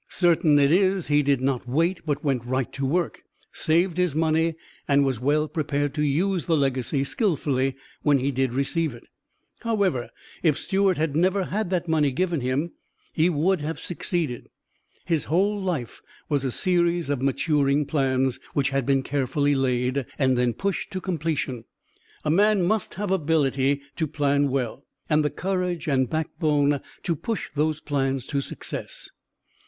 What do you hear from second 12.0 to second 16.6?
given him, he would have succeeded. His whole life was a